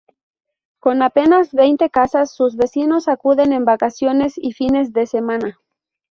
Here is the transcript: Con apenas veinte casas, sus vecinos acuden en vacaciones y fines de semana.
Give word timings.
Con 0.79 1.03
apenas 1.03 1.53
veinte 1.53 1.91
casas, 1.91 2.33
sus 2.33 2.55
vecinos 2.55 3.07
acuden 3.07 3.53
en 3.53 3.65
vacaciones 3.65 4.33
y 4.35 4.51
fines 4.53 4.93
de 4.93 5.05
semana. 5.05 5.59